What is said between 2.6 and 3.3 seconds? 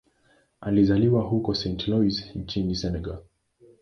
Senegal.